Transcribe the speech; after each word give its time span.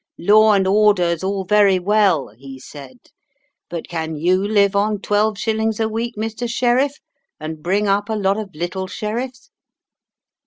"'Law 0.17 0.53
and 0.53 0.65
order's 0.65 1.23
all 1.23 1.43
very 1.45 1.77
well," 1.77 2.29
he 2.35 2.57
said, 2.57 2.97
"but 3.69 3.87
can 3.87 4.15
you 4.15 4.37
live 4.37 4.75
on 4.75 4.99
twelve 4.99 5.37
shillings 5.37 5.79
a 5.79 5.87
week, 5.87 6.15
Mr. 6.17 6.49
Sheriff, 6.49 6.93
and 7.39 7.61
bring 7.61 7.87
up 7.87 8.09
a 8.09 8.13
lot 8.13 8.37
of 8.39 8.49
little 8.55 8.87
sheriffs?' 8.87 9.51